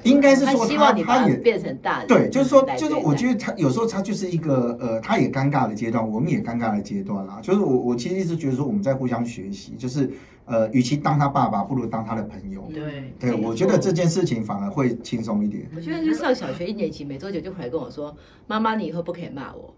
[0.05, 2.07] 应该是说他他也变成大人。
[2.07, 7.41] 对，就是说，就是我觉得他有时候他就是一个呃，他也尴尬的阶段，我们也尴尬的阶段啦。
[7.43, 10.11] 就是我我其实一直觉得说我们在互相学习，就是
[10.51, 12.69] 呃，与其当他爸爸，不如当他的朋友。
[12.75, 15.65] 对，对我觉得这件事情反而会轻松一点。
[15.77, 18.17] 我觉得就上小学一年级，没多久就回来跟我说
[18.49, 19.73] ：“妈妈，你以后不可以骂我。”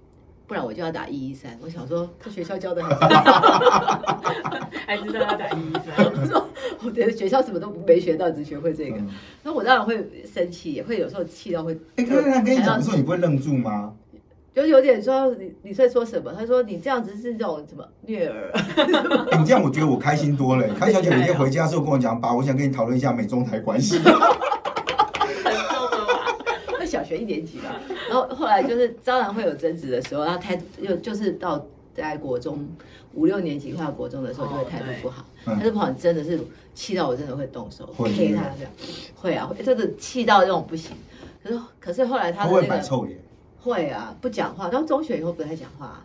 [0.48, 1.58] 不然我就要打一一三。
[1.62, 2.90] 我想说，这学校教的很，
[4.87, 6.04] 还知道要打一一三。
[6.04, 6.48] 我说，
[6.85, 8.98] 我觉得学校什么都没学到，只学会这个。
[9.42, 11.78] 那我当然会生气，也会有时候气到会。
[11.96, 13.94] 哎，刚刚跟你讲的时候，你不会愣住吗？
[14.55, 16.33] 就有点说你你在说什么？
[16.35, 18.53] 他说你这样子是这种什么虐儿？
[19.38, 20.69] 你这样我觉得我开心多了。
[20.75, 23.99] 开小姐每天回家的时候跟我讲，爸，我想跟你讨论一下美中台关系。
[27.05, 27.81] 学一年级吧。
[28.09, 31.62] 然后后来就是当然会有争执的时候，然后态度又就是到
[31.95, 32.67] 在国中
[33.12, 35.25] 五六年级快要国中的时候，就会态度不好。
[35.47, 36.38] 嗯态度不好，真的是
[36.75, 38.73] 气到我真的会动手会，K 他这样。
[39.17, 40.93] 会啊，会真的气到这种不行。
[41.43, 43.19] 可是可是后来他的那个摆臭脸，
[43.62, 44.68] 会啊，不讲话。
[44.68, 46.05] 到中学以后不太讲话、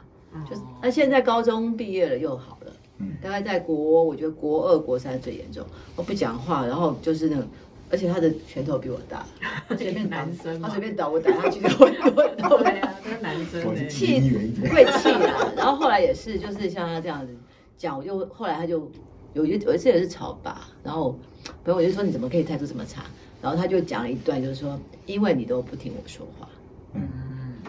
[0.50, 2.72] 就是那现在高中毕业了又好了。
[3.00, 5.66] 嗯，大概在国，我觉得国二、国三最严重。
[5.96, 7.48] 我不讲话，然后就是那种，
[7.92, 9.26] 而且他的拳头比我大，
[9.70, 14.74] 他随便打男生他随便打我打下去就会我都 对啊，这个男生我呢是离你远一点。
[14.74, 15.54] 会气啊。
[15.56, 17.36] 然后后来也是，就是像他这样子
[17.78, 18.90] 讲，我就后来他就
[19.34, 21.18] 有一有一次也是吵吧，然后
[21.64, 23.04] 朋友就说你怎么可以态度这么差？
[23.42, 26.50] 然后他就讲了一段，就是说因为你都不听我说话。
[26.96, 27.08] 嗯，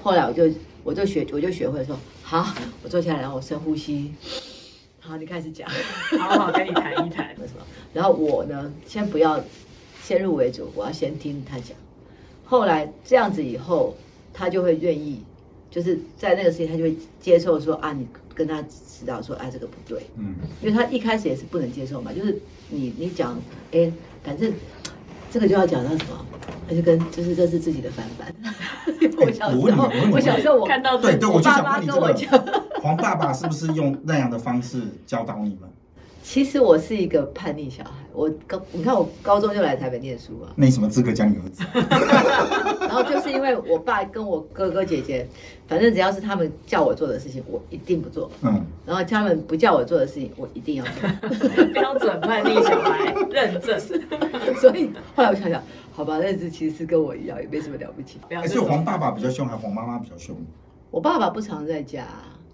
[0.02, 0.50] 后来我就
[0.84, 4.12] 我就学我就学会说好，我坐下来，然后我深呼吸。
[5.00, 5.68] 好，你开始讲。
[6.18, 7.28] 好好跟你谈一谈。
[7.40, 7.62] 为什么？
[7.94, 9.42] 然后我呢，先不要
[10.02, 11.76] 先入为主，我要先听他讲。
[12.44, 13.96] 后来这样子以后，
[14.32, 15.22] 他就会愿意，
[15.70, 23.38] 就是在那个事情，他就会接受说啊，你跟他指导说啊，这个不对，嗯，因为他一开始也是不能接受嘛，就是你你讲，
[23.72, 23.90] 哎，
[24.22, 24.52] 反正
[25.31, 26.25] 这个就要讲到什么，
[26.69, 28.35] 那就跟就是这是自己的翻版。
[29.21, 35.69] 我小时我问你候我问，你我小时候我看到对对，我就想问你这跟我讲个， 黄爸爸是不是用那样的方式教导你们？
[36.31, 41.64] 其实我是一个叛逆小孩，我高你看我高中就来台北念书啊，那你什么资格教你儿子？
[42.87, 45.27] 然后就是因为我爸跟我哥哥姐姐，
[45.67, 51.64] 反正只要是他们叫我做的事情，我一定不做；嗯，然后他们不叫我做的事情，我一定要做。
[51.73, 53.81] 标准叛逆小孩，认证。
[54.61, 55.62] 所以后来我想想，
[55.93, 58.19] 好吧，那只其实是跟我一样，也没什么了不起。
[58.29, 60.37] 不要还是黄爸爸比较凶，还是黄妈妈比较凶？
[60.91, 62.05] 我爸爸不常在家，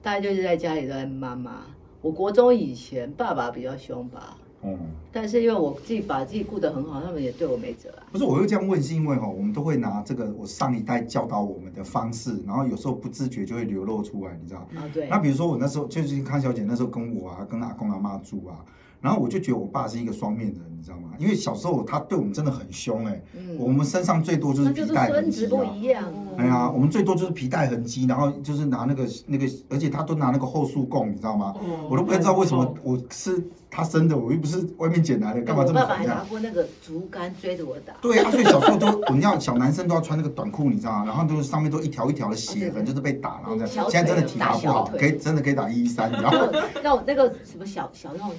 [0.00, 1.62] 大概就是在家里都在妈妈。
[2.04, 4.78] 我国中以前爸爸比较凶吧，嗯，
[5.10, 8.04] 但是因为我自己把自己顾得很好，他们也对我没辙啊。
[8.12, 14.60] 不是，我会这样问，是因为哈，我们都会拿这个我上一代教导我们的方式，然后有时候不自觉就会流露出来，你知道？
[14.74, 18.62] 啊，对那，比如说我那时候就是康小姐那时候跟我啊，跟阿公阿妈住啊，
[19.04, 21.10] 然后我就觉得我爸是一个双面人，你知道吗？
[21.18, 25.76] 因为小时候他对我们真的很凶哎、嗯我们身上最多就是那就是皮带痕孙子不迹啊。
[25.76, 26.12] 一样。
[26.38, 31.54] 哎呀，我们最多就是皮带痕迹，然后就是拿那个那个，而且他都拿那个后束供，你知道吗？
[31.60, 33.40] 哦我都不太知道为什么我是
[33.70, 36.24] 他生的，我又不是外面捡来的，干嘛我这么爸爸还拿？
[36.24, 37.92] 过那个竹竿追着我打。
[38.00, 41.04] 对啊，所以小时候都，我们要小男生都要穿那个短裤，你知道吗？
[41.04, 43.86] 然后就是上面都一条一条的血痕，就是被打，然后这样。
[43.88, 46.48] 现在真的体罚不好可以真的可以打一一三，你知道吗？
[46.50, 48.32] 然后那我那个什么小小那种，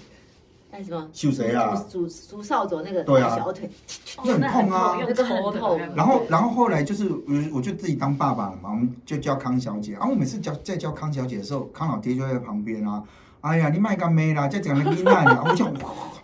[0.77, 1.73] 那什么秀谁啊？
[1.89, 3.35] 竹竹竹扫帚那个对啊。
[3.35, 3.69] 小腿，
[4.25, 4.97] 那很痛啊。
[4.99, 9.93] 那个很痛，然后，然后后来就是我我就自己当爸爸了嘛，我们就叫康小姐。
[9.93, 13.03] 然后我每次叫在叫康小姐的时候，康老爹就在旁边啊。
[13.41, 15.71] 哎呀，你卖干妹啦，再讲个你那里， 我就哇，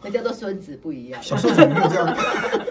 [0.03, 1.21] 那叫做孙子不一样。
[1.21, 2.15] 小时候怎么没有这样？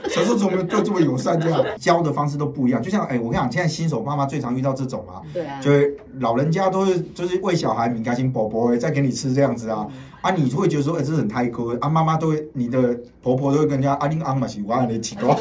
[0.08, 1.64] 小时候怎么没有就这么友善这样？
[1.78, 2.82] 教的方式都不一样。
[2.82, 9.86] 就像哎，我跟你讲，现在新手爸妈最常遇到这种啊，对啊，就是老人家都是就是喂小孩敏感型宝宝哎，再给你吃这样子啊
[10.22, 15.34] 啊，你会觉得说哎，这是很太苛啊，妈妈都会，你的婆婆都会跟人家啊，你阿妈喜欢你奇怪。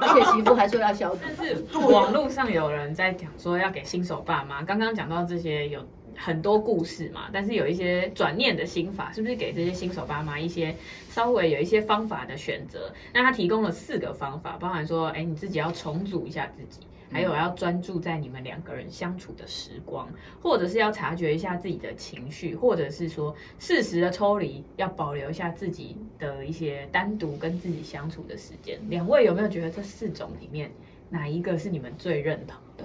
[0.00, 1.20] 而且媳妇还说要消毒。
[1.22, 5.80] 但是网络上有人在讲说要给新手爸妈，刚刚讲到这些有
[6.18, 10.74] 很多故事嘛，但是有一些转念的心法，是不是给这些新手爸妈一些
[11.10, 12.92] 稍微有一些方法的选择？
[13.14, 16.80] 那他提供了四个方法，包含说，哎，你自己要重组一下自己。
[17.10, 20.06] 还有要专注在你们两个人相处的时光，
[20.42, 28.78] 或者是要察觉一下自己的情绪，或者是说适时的抽离，要保留一下自己的一些单独跟自己相处的时间。
[28.90, 30.70] 两位有没有觉得这四种里面
[31.08, 32.84] 哪一个是你们最认同的？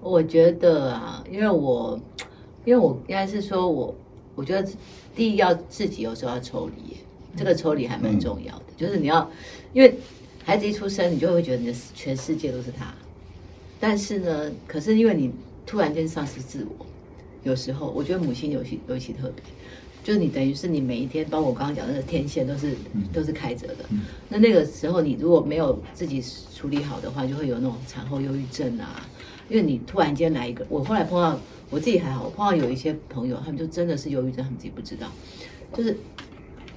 [0.00, 2.00] 我觉得啊，因为我，
[2.64, 3.94] 因为我应该是说我，
[4.34, 4.68] 我觉得
[5.14, 6.96] 第一要自己有时候要抽离，
[7.36, 9.30] 这个抽离还蛮重要的，就是你要，
[9.72, 9.94] 因为
[10.44, 12.94] 孩子一出生，你就会觉得你的全世界都是他，
[13.78, 15.30] 但是呢，可是因为你
[15.66, 16.86] 突然间丧失自我，
[17.42, 19.42] 有时候我觉得母亲尤其尤其特别，
[20.02, 24.00] 就是你等于是你每一天，包括我刚刚讲那个天线都是嗯都是开着的，嗯。
[24.28, 26.22] 那那个时候你如果没有自己
[26.54, 29.06] 处理好的话，就会有那种产后忧郁症啊，
[29.48, 31.38] 因为你突然间来一个，我后来碰到
[31.70, 35.06] 我自己还好，我碰到有一些朋友，他们就真的是忧郁症，他们自己不知道，
[35.72, 35.96] 就是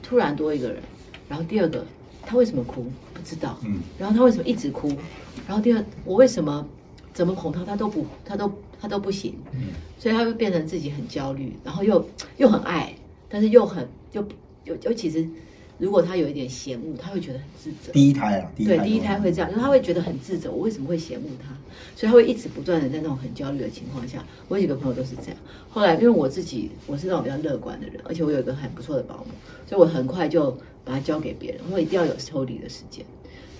[0.01, 0.81] 突然多一个人，
[1.29, 1.85] 然后第二个
[2.23, 2.85] 他为什么哭？
[3.13, 3.79] 不知道，嗯。
[3.97, 4.89] 然后他为什么一直哭，
[5.47, 6.67] 然后第二我为什么
[7.13, 9.69] 怎么哄他他都不他都他都不行，嗯。
[9.97, 12.93] 所以他会变成自己很焦虑，然后又又很爱，
[13.27, 14.25] 但是又很又
[14.65, 15.27] 又尤其是
[15.77, 17.91] 如果他有一点嫌恶，他会觉得很自责。
[17.91, 21.55] 第一胎啊，对，第一胎会这样，因为他会觉得很自责，我为什么会嫌恶他？
[21.95, 24.25] 所以他会一直不断的在那种很焦虑的情况下。
[24.47, 25.37] 我有几个朋友都是这样。
[25.69, 29.25] 后来因为我自己我是那种比较乐观的人，而且我有一个很不错的保姆，
[29.67, 30.51] 所以我很快就
[30.83, 31.61] 把他交给别人。
[31.71, 33.05] 我一定要有抽离的时间。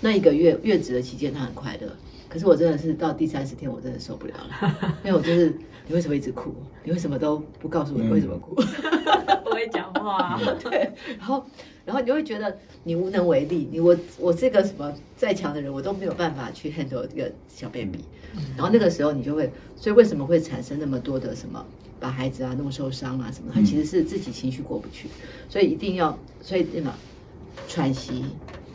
[0.02, 1.96] 那一个月月子的期间，他很快乐。
[2.30, 5.54] 可是我真的是到第三十天，我真的受不了了， 因为我就是
[5.88, 6.54] 你为什么一直哭？
[6.84, 8.56] 你为什么都不告诉我你为什么哭？
[9.44, 11.46] 不会讲话， 对，然后
[11.86, 18.00] 然后你会觉得你无能为力，你我我这个什么再强的人，我都没有办法去 handle 这个小 baby。
[18.56, 21.66] 然后那个时候你就会，所以为什么会产生那么多的什么
[22.00, 23.52] 把孩子啊弄受伤啊什么？
[23.54, 25.08] 他其实是自己情绪过不去，
[25.50, 26.94] 所以一定要，所以对么
[27.68, 28.26] 喘息。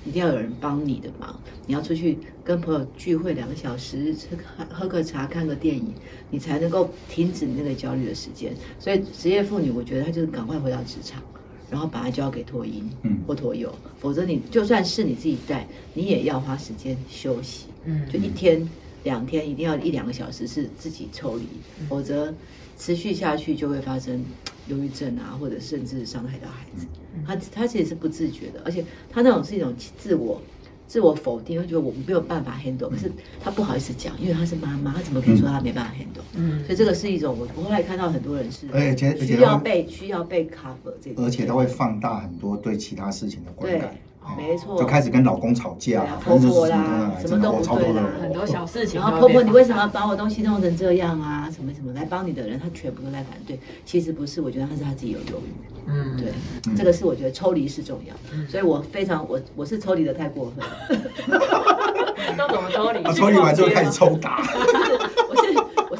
[0.04, 5.92] 一定要有人帮你的忙，你要出去跟朋友聚会两个小时，吃喝喝个茶，看个电影，
[6.30, 8.54] 你才能够停止你那个焦虑的时间。
[8.78, 11.22] 所以职业妇女，我觉得她就是赶快回到职场，
[11.70, 12.90] 然后把它交给托婴
[13.26, 17.66] 或托幼，否则你就算是你自己带，你也要花时间休息。
[17.84, 18.68] 嗯，就一天
[19.04, 21.44] 两天一定要一两个小时是自己抽离，
[21.88, 22.34] 否则
[22.76, 24.24] 持续下去就会发生。
[24.68, 26.86] 忧郁症啊，或者甚至伤害到孩子，
[27.26, 30.40] 他他其实是不自觉的，而且他那种是一种自我
[30.86, 33.10] 自我否定，会觉得我没有办法 handle，可是
[33.42, 36.22] 他不好意思讲，因为他是妈妈，他怎么可以说他没办法 handle？
[36.34, 43.94] 嗯，所以这个是一种我我后来看到很多人是，而且需要被需要被 cover 这个，而且他会放大很多对其他事情的观感。
[44.36, 49.00] 没错，就开始跟老公吵架，婆婆啦，什么都不对啦，很多小事情。
[49.00, 51.48] 然后婆婆，你为什么要把我东西弄成这样啊？
[51.54, 53.58] 什么什么来帮你的人，他全部都在反对。
[53.84, 55.52] 其实不是，我觉得他是他自己有犹豫。
[55.86, 56.32] 嗯，对，
[56.76, 58.14] 这个是我觉得抽离是重要，
[58.48, 60.98] 所以我非常我我是抽离的太过分。
[62.38, 63.02] 都怎么抽离？
[63.14, 64.40] 抽离完之后开始抽打。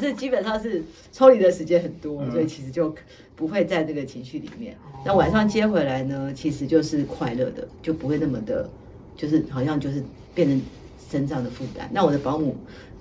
[0.03, 2.93] 我是我是基本上是抽离的时间很多，所以其实就。
[3.35, 8.69] 不会在这个情绪里面，那晚上接回来呢，其实就是快乐的，就不会那么的，
[9.17, 10.03] 就是好像就是
[10.35, 10.61] 变成
[11.09, 11.89] 身上的负担。
[11.91, 12.55] 那我的保姆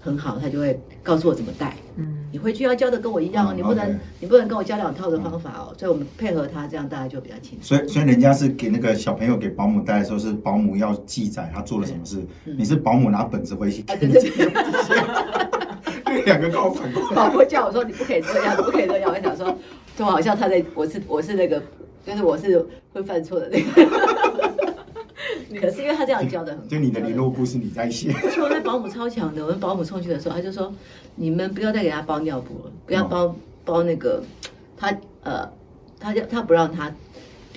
[0.04, 1.76] 很好，他就会告诉我怎么带。
[1.96, 5.72] 嗯，你回去要教的跟我一样哦，你不能你不能跟我教两套的方法哦。
[5.78, 7.78] 所以我们配合他，这样大家就比较轻松。
[7.78, 13.84] 所以所以人家是给那个小朋友给保姆带的时候，是保姆要记载他做了什么事，你是保姆拿本子回去。
[16.26, 19.10] 两个高反过来，保姆叫我说你不可以这样，不可以这样。
[19.12, 19.56] 我想说，
[19.96, 21.60] 就好像他在，我是我是那个，
[22.06, 24.11] 就是我是会犯错的那个。
[25.60, 28.12] 可是因为他这样教的很，就你的联络簿是你在写。
[28.22, 30.72] 而且我那保姆超强的，我们保姆送去的时候，他就说
[31.14, 33.34] 你们不要再给他包尿布了，不要包
[33.64, 34.22] 包那个
[34.76, 35.48] 他呃，
[36.00, 36.92] 他就他不让他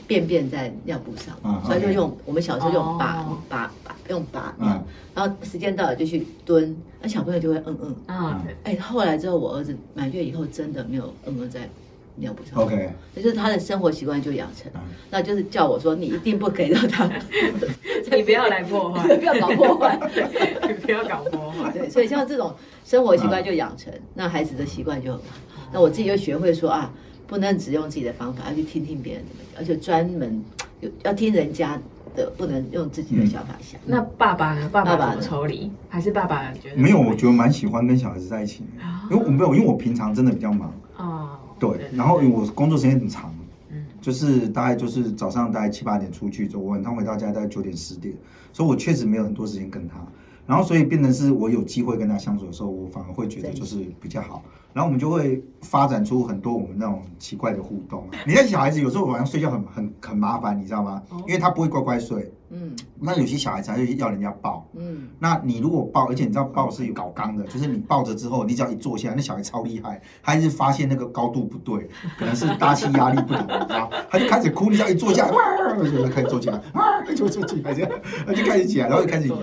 [0.07, 11.67] 便便在尿布上，所以就用我们小时候用把把把用把尿，然后时间到了就去蹲，那小朋友就会嗯嗯啊，哎，后来之后我儿子满月以后真的没有嗯嗯在
[12.15, 14.71] 尿布上，OK，就是他的生活习惯就养成，
[15.09, 17.09] 那就是叫我说你一定不可以让他，
[18.15, 19.99] 你不要来破坏， 不要搞破坏，
[20.67, 26.91] 你 不要搞破坏，对，所以像这种生活习惯就养成，那孩子的习惯就很好，那我自己就学会说啊。
[27.27, 30.43] 不能只用自己的方法，要去听听别人怎么讲，而且专门
[30.79, 31.75] 有要听人家
[32.15, 33.81] 的，不能用自己的想法想。
[33.83, 34.69] 那爸爸呢？
[34.71, 36.77] 爸爸抽离还是爸爸觉得？
[36.77, 38.63] 没有，我觉得蛮喜欢跟小孩子在一起，
[39.09, 40.71] 因为我没有，因为我平常真的比较忙。
[40.97, 43.33] 哦，对，然后因为我工作时间很长，
[43.69, 48.13] 嗯，就是大概就是早上大概七八点出去之后，晚上回到家大概九点十点，
[48.51, 49.95] 所以我确实没有很多时间跟他。
[50.47, 54.43] 然后，所以变成是我有机会跟他相处的时候，我反而会觉得就是比较好。
[54.75, 58.05] 然后我们就会发展出很多我们那种奇怪的互动。
[58.27, 61.01] 你看小孩子有时候晚上睡觉很很很麻烦，你知道吗？
[61.25, 62.29] 因为他不会乖乖睡。
[62.49, 62.75] 嗯。
[62.99, 64.67] 那有些小孩子就要人家抱。
[64.75, 65.07] 嗯。
[65.17, 77.91] 那你如果抱，而且你知道抱是有搞刚的，就是你抱着之后，你只要一坐下来，那小孩超厉害，他一直发现那个高度不对，可能是大气压力不同，你知道他就开始哭，你只要一坐下来，哇，就开始坐起来，啊，就坐起来这样，
[78.27, 79.37] 他就开始起来，然后就开始摇。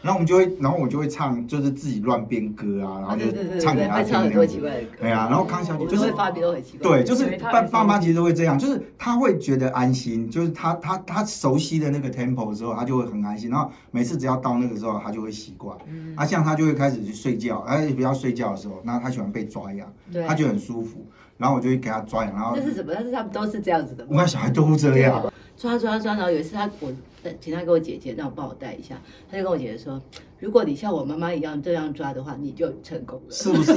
[0.00, 0.56] 然后我们就会。
[0.60, 3.26] 然后我就会唱，就是自己乱编歌啊，然后就
[3.60, 4.12] 唱给他听。
[4.12, 4.77] 唱很多奇怪的歌。
[5.00, 6.88] 对啊，然后康小姐就是发都很奇怪。
[6.88, 13.50] 对，就是爸爸妈其实都会这样，就是他会觉得安心，就是他他他熟悉的那个 tempo 之后，他就会很安心。
[13.50, 15.76] 然后每次只要到那个时候，他就会习惯。
[15.86, 16.14] 嗯。
[16.16, 19.92] 啊，像他就会开始去睡觉，而且，不要睡觉的时候，那他喜欢被抓痒，
[20.26, 21.06] 他就很舒服。
[21.36, 22.56] 然后我就会给他抓痒，然后。
[22.56, 22.92] 这是什么？
[22.94, 24.04] 但是他们都是这样子的。
[24.10, 25.32] 我看小孩都这样。
[25.56, 26.92] 抓抓抓，然后有一次他我
[27.40, 28.94] 请他给我姐姐让我帮我带一下，
[29.28, 30.00] 他就跟我姐姐说，
[30.38, 33.72] 如果你像我妈妈一样这样抓的话，你就成功了，是不是？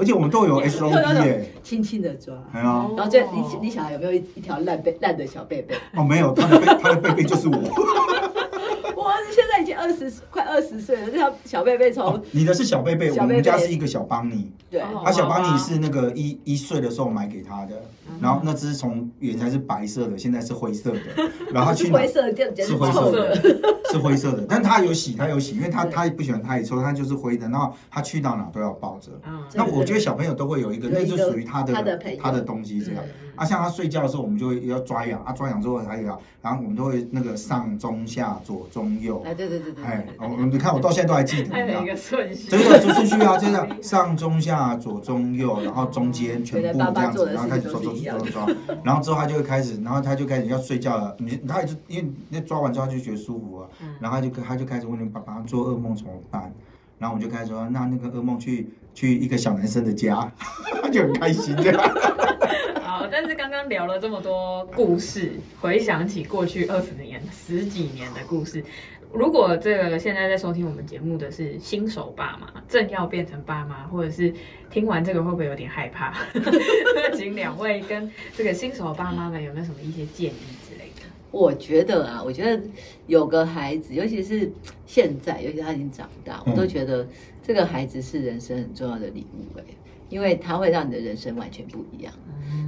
[0.00, 5.74] 而且我们都有 SOP 耶，轻轻的抓，然后这你你小孩有没有一一条烂背烂的小贝贝？
[5.94, 7.58] 哦，没有，他的背他的背背就是我。
[9.80, 14.52] 二十快二十岁了，像小贝贝从、哦，你的是小贝贝，我们家是一个小邦尼。
[14.70, 14.78] 对。
[14.80, 20.98] 他啊，小邦尼是那个一一岁的时候买给他的，嗯然后那只从原来是白色的，现在是灰色的，
[21.50, 23.34] 然后去哪灰色的是灰色的，
[23.90, 29.10] 是灰色的，但他有洗，他有洗，因为他他不喜欢太臭，他就是灰的，然后他去到哪都要抱着。
[29.26, 33.02] 嗯那我觉得小朋友都会有一个，那就属于他的他的他的东西这样。
[33.40, 51.16] 啊，像他睡觉的时候，我们就会要抓痒啊，抓痒之后还有啊，然后我们都会那个上中下左中右，哎，对对对对哎，对我你看我到现在都还记得， 还有一个顺序，这个顺顺序啊， 就这样上中下左中右，然后中间全部这样子，然后开始抓抓抓抓抓，然后之后他就会开始，然后他就开始要睡觉了。
[51.18, 53.70] 你他也就因为那抓完之后他就觉得舒服了，
[54.00, 56.52] 然后他就他就开始问你爸爸做噩梦怎么办？
[56.98, 60.30] 然后我就开始说，那那个噩梦去去一个小男生的家，
[60.82, 61.80] 他就很开心这样。
[63.20, 68.64] 好，但是刚刚聊了这么多故事，回想起过去二十年、十几年的故事，
[69.12, 74.32] 如果这个现在在收听我们节目的是新手爸妈，正要变成爸妈，或者是
[74.70, 76.14] 听完这个会不会有点害怕？
[77.14, 81.02] 请两位跟这个新手爸妈们有没有什么一些建议之类的？
[81.30, 82.62] 我觉得啊，我觉得
[83.06, 84.50] 有个孩子，尤其是
[84.86, 87.06] 现在，尤其他已经长大，我都觉得
[87.42, 89.64] 这个孩子是人生很重要的礼物哎，
[90.10, 92.12] 因为它会让你的人生完全不一样。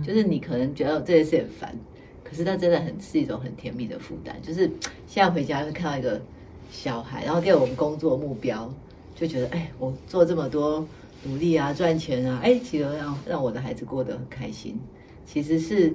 [0.06, 1.76] 就是你可能觉得这件事很烦，
[2.24, 4.34] 可是它真的很是一种很甜蜜的负担。
[4.40, 4.70] 就是
[5.06, 6.20] 现在回家会看到一个
[6.70, 8.72] 小孩，然后给我们工作目标，
[9.14, 10.86] 就觉得哎，我做这么多
[11.24, 14.80] 努力啊，赚钱啊，哎，其实让让我的孩子过得很开心。
[15.24, 15.92] 其实是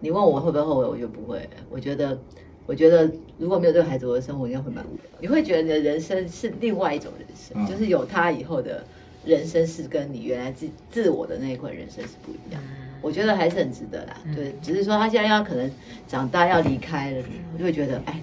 [0.00, 1.46] 你问我会不会后悔，我就不会。
[1.70, 2.18] 我觉得，
[2.66, 5.04] 我觉得如果没有这个孩子，我的生活应该会蛮无聊。
[5.20, 8.84] 你会觉得你的人生是另外一种人生，嗯就是有他以后的
[9.24, 12.62] 人生是跟你原来自自我的那一块人生是不一样。
[13.02, 15.70] 我觉得还是很值得啦，对，只是说他现在要可能
[16.06, 17.22] 长大要离开了，
[17.54, 18.22] 我就会觉得，哎，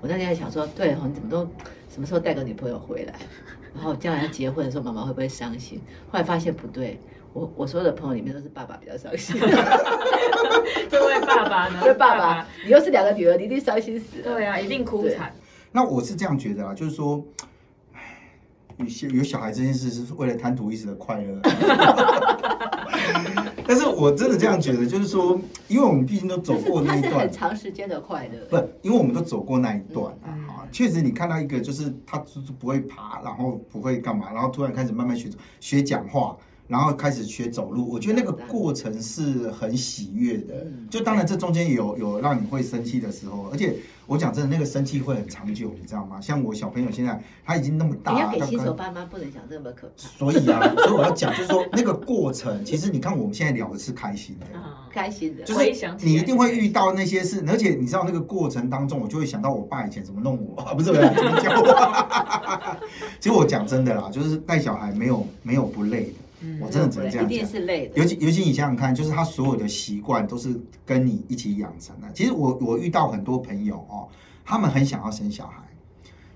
[0.00, 1.38] 我那天还想说，对哦，你怎么都
[1.92, 3.14] 什么时候带个女朋友回来？
[3.74, 5.80] 然后将来要结婚的时候，妈妈会不会伤心？
[6.08, 7.00] 后来发现不对，
[7.32, 9.34] 我我所有的朋友里面都是爸爸比较伤心。
[10.88, 11.80] 这位爸爸呢？
[11.82, 14.34] 因为爸爸，你又是两个女儿，你一定伤心死了。
[14.34, 15.34] 对啊，一定哭惨。
[15.72, 17.46] 那我是这样觉得啊，就是说，唉
[18.76, 21.40] 有些有小孩这件事是为了贪图一时的快乐。
[23.64, 28.38] 但是我真的这样觉得，就是说，因为我们毕竟都走过那一段很，长时间的快乐。
[28.50, 36.36] 不，因为我们都走过那一段啊嗯，啊确实你看到一个就是他就是不会爬，然后不会干嘛，然后突然开始慢慢学学讲话，
[36.72, 40.88] 然后开始学走路，我觉得那个过程是很喜悦的嗯。
[40.90, 46.18] 就当然这中间有有让你会生气的时候，而且我讲真的，那个生气会很长久，你知道吗？
[46.18, 50.08] 像我小朋友现在他已经那么大，你要给新手爸妈不能讲这么可怕。
[50.18, 54.46] 所以啊， 所以我要讲，就是说那个过程，其实你看我们现在聊的是开心的。
[54.54, 54.60] 嗯
[54.92, 62.76] 开心的，就是你一定会遇到那些事，而且你知道那个过程当中，我就会想到我爸以前怎么弄我， 不是不是 怎么教我。
[63.18, 66.12] 其实我讲真的啦，就是带小孩没有没有不累的，
[66.42, 67.50] 嗯我真的只能这样一定讲。
[67.50, 67.96] 是累的。
[67.96, 72.12] 尤其尤其你想想看，就是他所有的习惯都是跟你一起养成的。
[72.12, 74.08] 其实我我遇到很多朋友哦，
[74.44, 75.62] 他们很想要生小孩，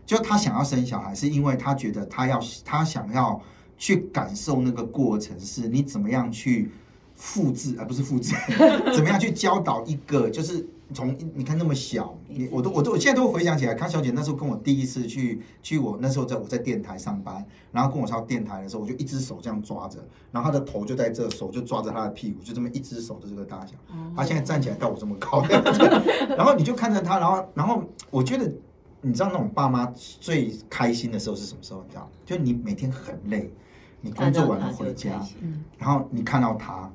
[0.07, 3.41] 就他想要生小孩，是因为他觉得他要他想要
[3.77, 6.71] 去感受那个过程，是你怎么样去
[7.15, 8.35] 复制，而、不是复制，
[8.95, 10.67] 怎么样去教导一个就是。
[10.95, 19.99] 从你看那么小，你我都我都我现在都会回想起来，康小姐那时候跟我第一次去去我那时候在我在电台上班，然后跟我上电台的时候，我就一只手这样抓着，
[20.31, 23.73] 然后她的头就在这，手就抓着她的屁股，就这么一只手的这个大小。
[24.17, 25.43] 她现在站起来到我这么高
[26.37, 28.49] 然后你就看着她，然后然后我觉得，
[29.01, 31.83] 你知道那种爸妈最开心的时候是什么时候？
[31.83, 33.51] 你知道，就你每天很累，
[34.01, 36.89] 你工作完了回家，嗯然后你看到她，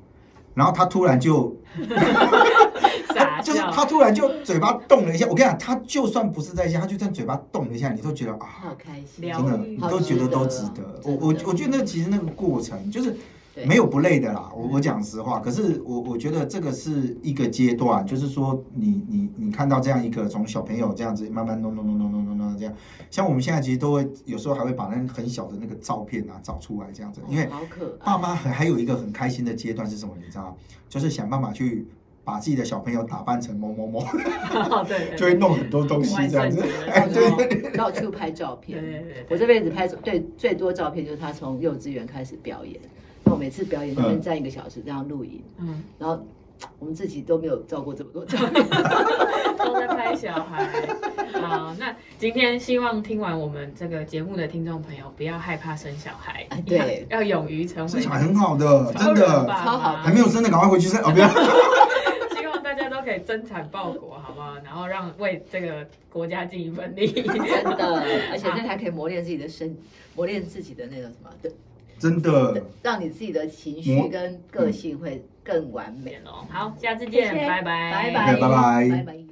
[0.54, 1.54] 然后她突然就
[3.14, 11.00] 傻 就是，他突然就嘴巴动了一下，我跟你讲，他就算不是在家，他就算嘴巴动了一下，你都觉得啊，好开心，疗真的，你都觉得都值得。
[11.04, 13.16] 我我我觉得那其实那个过程就是
[13.66, 14.50] 没有不累的啦。
[14.54, 22.74] 我我讲实话，可是我我觉得这个是一个阶段，就是说你你你看到这样一个从小朋友这样子慢慢弄弄弄弄弄弄弄这样，
[23.10, 27.48] 像我们现在其实都会有时候还会把那很小的那个照片啊找出来这样子，因为
[28.04, 30.14] 爸妈还还有一个很开心的阶段是什么？
[30.18, 30.54] 你知道吗？
[30.88, 31.86] 就是想办法去
[32.24, 37.70] 把自己的小朋友打扮成某某某，哦对 对，就会弄很多东西这样子 哎，对。
[37.76, 39.04] 到处拍照片。
[39.28, 42.80] 我这辈子拍最最多照片就是他从幼稚园开始表演，
[43.24, 46.24] 那我每次表演那边站一个小时这样录影，嗯，然后
[46.78, 48.64] 我们自己都没有照过这么多照片。
[49.58, 50.68] 都在拍小孩。
[51.40, 61.28] 好，那今天希望听完我们这个节目的听众朋友，不要害怕生小孩啊，对要要勇于成为生小孩很好的，真的，超好还没有生的赶快回去生哦，不要。
[63.02, 64.54] 可以增产报国，好不好？
[64.64, 67.06] 然后让为这个国家尽一份力。
[67.12, 67.24] 真
[67.76, 69.76] 的， 而且这还可以磨练自己的身，
[70.14, 71.50] 磨练自己的那个什么，的，
[71.98, 76.46] 真的，让你自己的情绪跟个性会更完美哦。
[76.48, 78.88] 好，下次见，拜拜，拜拜，拜拜。
[78.90, 79.31] 拜拜。